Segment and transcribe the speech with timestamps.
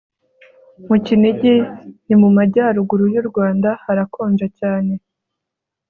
[0.87, 1.55] mu kinigi
[2.07, 4.93] ni mu majyaruguru y'u rwanda, harakonja cyane